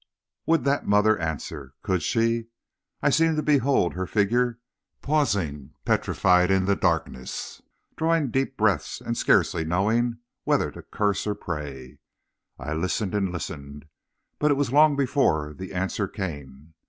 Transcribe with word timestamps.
Would 0.47 0.63
that 0.63 0.87
mother 0.87 1.15
answer? 1.19 1.75
Could 1.83 2.01
she? 2.01 2.45
I 3.03 3.11
seemed 3.11 3.35
to 3.35 3.43
behold 3.43 3.93
her 3.93 4.07
figure 4.07 4.57
pausing 5.03 5.75
petrified 5.85 6.49
in 6.49 6.65
the 6.65 6.75
darkness, 6.75 7.61
drawing 7.95 8.31
deep 8.31 8.57
breaths, 8.57 8.99
and 8.99 9.15
scarcely 9.15 9.63
knowing 9.63 10.17
whether 10.43 10.71
to 10.71 10.81
curse 10.81 11.27
or 11.27 11.35
pray. 11.35 11.99
I 12.57 12.73
listened 12.73 13.13
and 13.13 13.31
listened, 13.31 13.85
but 14.39 14.49
it 14.49 14.55
was 14.55 14.73
long 14.73 14.95
before 14.95 15.53
the 15.53 15.71
answer 15.71 16.07
came. 16.07 16.73